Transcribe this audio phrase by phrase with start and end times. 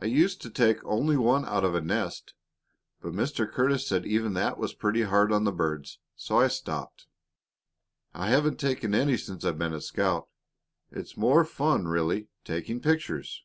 [0.00, 2.34] I used to take only one out of a nest,
[3.00, 3.48] but Mr.
[3.48, 7.06] Curtis said even that was pretty hard on the birds, so I stopped.
[8.12, 10.28] I haven't taken any since I've been a scout.
[10.90, 13.44] It's more fun, really, taking pictures."